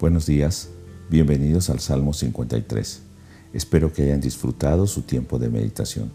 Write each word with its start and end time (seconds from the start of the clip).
Buenos 0.00 0.24
días, 0.24 0.70
bienvenidos 1.10 1.68
al 1.68 1.78
Salmo 1.78 2.14
53. 2.14 3.02
Espero 3.52 3.92
que 3.92 4.04
hayan 4.04 4.22
disfrutado 4.22 4.86
su 4.86 5.02
tiempo 5.02 5.38
de 5.38 5.50
meditación, 5.50 6.10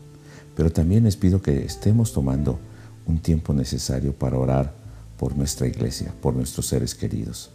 pero 0.55 0.71
también 0.71 1.03
les 1.03 1.15
pido 1.15 1.43
que 1.43 1.63
estemos 1.63 2.11
tomando 2.11 2.59
un 3.05 3.19
tiempo 3.19 3.53
necesario 3.53 4.11
para 4.11 4.39
orar 4.39 4.73
por 5.19 5.37
nuestra 5.37 5.67
iglesia, 5.67 6.11
por 6.19 6.33
nuestros 6.33 6.65
seres 6.65 6.95
queridos. 6.95 7.51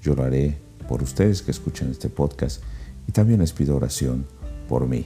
Yo 0.00 0.14
lo 0.14 0.24
por 0.88 1.02
ustedes 1.02 1.42
que 1.42 1.50
escuchan 1.50 1.90
este 1.90 2.08
podcast 2.08 2.62
y 3.06 3.12
también 3.12 3.40
les 3.40 3.52
pido 3.52 3.76
oración 3.76 4.24
por 4.70 4.88
mí. 4.88 5.04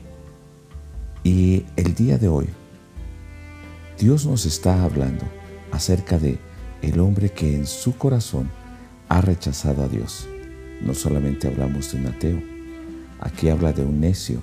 Y 1.24 1.64
el 1.74 1.96
día 1.96 2.16
de 2.16 2.28
hoy, 2.28 2.46
Dios 3.98 4.24
nos 4.24 4.46
está 4.46 4.84
hablando 4.84 5.24
acerca 5.72 6.20
de 6.20 6.38
el 6.80 7.00
hombre 7.00 7.30
que 7.32 7.56
en 7.56 7.66
su 7.66 7.96
corazón 7.96 8.48
ha 9.08 9.20
rechazado 9.20 9.82
a 9.82 9.88
Dios 9.88 10.28
no 10.80 10.94
solamente 10.94 11.48
hablamos 11.48 11.92
de 11.92 11.98
un 11.98 12.06
ateo, 12.06 12.42
aquí 13.20 13.48
habla 13.48 13.72
de 13.72 13.84
un 13.84 14.00
necio, 14.00 14.42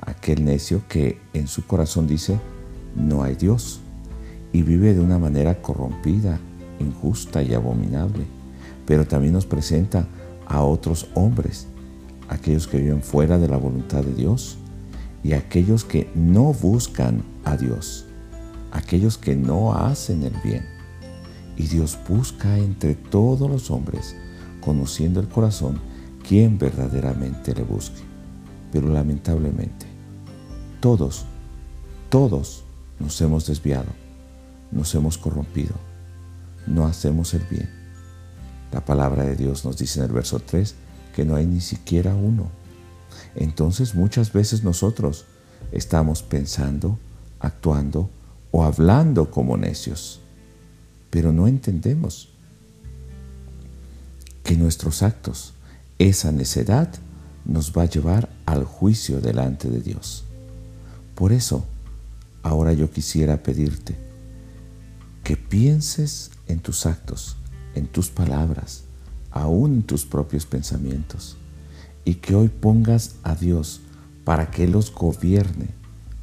aquel 0.00 0.44
necio 0.44 0.82
que 0.88 1.18
en 1.32 1.46
su 1.46 1.66
corazón 1.66 2.06
dice, 2.06 2.38
no 2.96 3.22
hay 3.22 3.36
Dios, 3.36 3.80
y 4.52 4.62
vive 4.62 4.94
de 4.94 5.00
una 5.00 5.18
manera 5.18 5.62
corrompida, 5.62 6.40
injusta 6.80 7.42
y 7.42 7.54
abominable, 7.54 8.24
pero 8.86 9.06
también 9.06 9.34
nos 9.34 9.46
presenta 9.46 10.06
a 10.46 10.62
otros 10.62 11.08
hombres, 11.14 11.68
aquellos 12.28 12.66
que 12.66 12.78
viven 12.78 13.02
fuera 13.02 13.38
de 13.38 13.48
la 13.48 13.56
voluntad 13.56 14.02
de 14.02 14.14
Dios 14.14 14.58
y 15.22 15.32
aquellos 15.34 15.84
que 15.84 16.10
no 16.14 16.52
buscan 16.52 17.22
a 17.44 17.56
Dios, 17.56 18.06
aquellos 18.72 19.18
que 19.18 19.36
no 19.36 19.74
hacen 19.74 20.22
el 20.24 20.34
bien. 20.42 20.64
Y 21.56 21.66
Dios 21.66 21.98
busca 22.08 22.58
entre 22.58 22.94
todos 22.94 23.48
los 23.50 23.70
hombres 23.70 24.16
conociendo 24.60 25.20
el 25.20 25.28
corazón, 25.28 25.80
quien 26.26 26.58
verdaderamente 26.58 27.54
le 27.54 27.62
busque. 27.62 28.02
Pero 28.72 28.88
lamentablemente, 28.88 29.86
todos, 30.80 31.24
todos 32.08 32.64
nos 32.98 33.20
hemos 33.20 33.46
desviado, 33.46 33.88
nos 34.70 34.94
hemos 34.94 35.18
corrompido, 35.18 35.74
no 36.66 36.86
hacemos 36.86 37.34
el 37.34 37.42
bien. 37.50 37.68
La 38.72 38.84
palabra 38.84 39.24
de 39.24 39.36
Dios 39.36 39.64
nos 39.64 39.76
dice 39.76 39.98
en 39.98 40.06
el 40.06 40.12
verso 40.12 40.38
3 40.38 40.74
que 41.14 41.24
no 41.24 41.34
hay 41.34 41.46
ni 41.46 41.60
siquiera 41.60 42.14
uno. 42.14 42.50
Entonces 43.34 43.94
muchas 43.94 44.32
veces 44.32 44.62
nosotros 44.62 45.26
estamos 45.72 46.22
pensando, 46.22 46.98
actuando 47.40 48.10
o 48.52 48.64
hablando 48.64 49.30
como 49.30 49.56
necios, 49.56 50.20
pero 51.10 51.32
no 51.32 51.48
entendemos 51.48 52.30
que 54.50 54.56
nuestros 54.56 55.04
actos, 55.04 55.54
esa 56.00 56.32
necedad, 56.32 56.92
nos 57.44 57.70
va 57.72 57.82
a 57.82 57.88
llevar 57.88 58.28
al 58.46 58.64
juicio 58.64 59.20
delante 59.20 59.70
de 59.70 59.80
Dios. 59.80 60.24
Por 61.14 61.30
eso, 61.30 61.64
ahora 62.42 62.72
yo 62.72 62.90
quisiera 62.90 63.44
pedirte 63.44 63.96
que 65.22 65.36
pienses 65.36 66.32
en 66.48 66.58
tus 66.58 66.84
actos, 66.84 67.36
en 67.76 67.86
tus 67.86 68.08
palabras, 68.08 68.82
aún 69.30 69.72
en 69.74 69.82
tus 69.84 70.04
propios 70.04 70.46
pensamientos, 70.46 71.36
y 72.04 72.14
que 72.14 72.34
hoy 72.34 72.48
pongas 72.48 73.14
a 73.22 73.36
Dios 73.36 73.82
para 74.24 74.50
que 74.50 74.66
los 74.66 74.92
gobierne, 74.92 75.68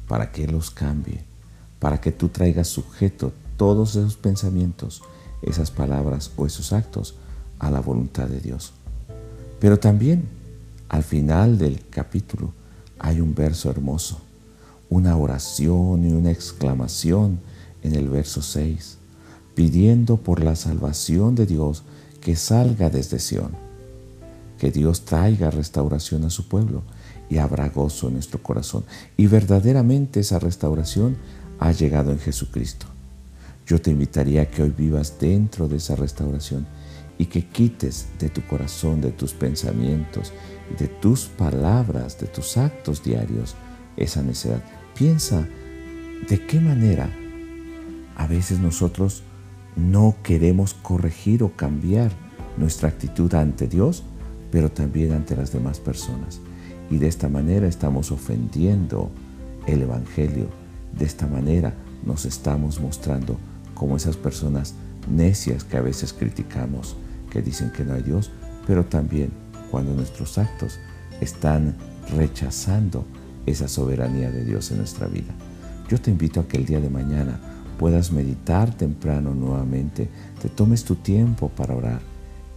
para 0.06 0.32
que 0.32 0.46
los 0.46 0.70
cambie, 0.70 1.24
para 1.78 1.98
que 2.02 2.12
tú 2.12 2.28
traigas 2.28 2.68
sujeto 2.68 3.32
todos 3.56 3.96
esos 3.96 4.18
pensamientos, 4.18 5.00
esas 5.40 5.70
palabras 5.70 6.30
o 6.36 6.44
esos 6.44 6.74
actos 6.74 7.14
a 7.58 7.70
la 7.70 7.80
voluntad 7.80 8.28
de 8.28 8.40
Dios. 8.40 8.72
Pero 9.60 9.78
también 9.78 10.24
al 10.88 11.02
final 11.02 11.58
del 11.58 11.80
capítulo 11.90 12.52
hay 12.98 13.20
un 13.20 13.34
verso 13.34 13.70
hermoso, 13.70 14.20
una 14.88 15.16
oración 15.16 16.04
y 16.04 16.12
una 16.12 16.30
exclamación 16.30 17.40
en 17.82 17.94
el 17.94 18.08
verso 18.08 18.42
6, 18.42 18.98
pidiendo 19.54 20.16
por 20.16 20.42
la 20.42 20.56
salvación 20.56 21.34
de 21.34 21.46
Dios 21.46 21.82
que 22.20 22.36
salga 22.36 22.90
desde 22.90 23.18
Sión, 23.18 23.52
que 24.58 24.70
Dios 24.70 25.04
traiga 25.04 25.50
restauración 25.50 26.24
a 26.24 26.30
su 26.30 26.48
pueblo 26.48 26.82
y 27.30 27.38
habrá 27.38 27.68
gozo 27.68 28.08
en 28.08 28.14
nuestro 28.14 28.42
corazón. 28.42 28.84
Y 29.16 29.26
verdaderamente 29.26 30.20
esa 30.20 30.38
restauración 30.38 31.16
ha 31.58 31.72
llegado 31.72 32.10
en 32.12 32.18
Jesucristo. 32.18 32.86
Yo 33.66 33.80
te 33.80 33.90
invitaría 33.90 34.42
a 34.42 34.46
que 34.46 34.62
hoy 34.62 34.72
vivas 34.76 35.14
dentro 35.20 35.68
de 35.68 35.76
esa 35.76 35.94
restauración 35.94 36.66
y 37.18 37.26
que 37.26 37.44
quites 37.44 38.08
de 38.18 38.28
tu 38.28 38.42
corazón, 38.42 39.00
de 39.00 39.10
tus 39.10 39.34
pensamientos, 39.34 40.32
de 40.78 40.86
tus 40.86 41.26
palabras, 41.26 42.18
de 42.18 42.28
tus 42.28 42.56
actos 42.56 43.02
diarios 43.02 43.56
esa 43.96 44.22
necedad. 44.22 44.62
Piensa 44.96 45.46
de 46.28 46.46
qué 46.46 46.60
manera 46.60 47.10
a 48.16 48.26
veces 48.26 48.60
nosotros 48.60 49.22
no 49.76 50.16
queremos 50.22 50.74
corregir 50.74 51.42
o 51.42 51.52
cambiar 51.52 52.12
nuestra 52.56 52.88
actitud 52.88 53.32
ante 53.34 53.68
Dios, 53.68 54.04
pero 54.50 54.70
también 54.70 55.12
ante 55.12 55.36
las 55.36 55.52
demás 55.52 55.80
personas. 55.80 56.40
Y 56.90 56.98
de 56.98 57.08
esta 57.08 57.28
manera 57.28 57.66
estamos 57.66 58.10
ofendiendo 58.10 59.10
el 59.66 59.82
Evangelio. 59.82 60.48
De 60.96 61.04
esta 61.04 61.26
manera 61.26 61.74
nos 62.04 62.24
estamos 62.24 62.80
mostrando 62.80 63.38
como 63.74 63.96
esas 63.96 64.16
personas 64.16 64.74
necias 65.08 65.64
que 65.64 65.76
a 65.76 65.82
veces 65.82 66.12
criticamos 66.12 66.96
que 67.30 67.42
dicen 67.42 67.70
que 67.70 67.84
no 67.84 67.94
hay 67.94 68.02
Dios, 68.02 68.30
pero 68.66 68.84
también 68.84 69.30
cuando 69.70 69.94
nuestros 69.94 70.38
actos 70.38 70.78
están 71.20 71.74
rechazando 72.16 73.04
esa 73.46 73.68
soberanía 73.68 74.30
de 74.30 74.44
Dios 74.44 74.70
en 74.70 74.78
nuestra 74.78 75.06
vida. 75.06 75.32
Yo 75.88 76.00
te 76.00 76.10
invito 76.10 76.40
a 76.40 76.48
que 76.48 76.56
el 76.56 76.66
día 76.66 76.80
de 76.80 76.90
mañana 76.90 77.38
puedas 77.78 78.12
meditar 78.12 78.74
temprano 78.76 79.34
nuevamente, 79.34 80.08
te 80.42 80.48
tomes 80.48 80.84
tu 80.84 80.96
tiempo 80.96 81.48
para 81.48 81.74
orar 81.74 82.00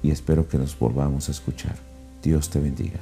y 0.03 0.11
espero 0.11 0.47
que 0.47 0.57
nos 0.57 0.77
volvamos 0.77 1.29
a 1.29 1.31
escuchar. 1.31 1.75
Dios 2.21 2.49
te 2.49 2.59
bendiga. 2.59 2.99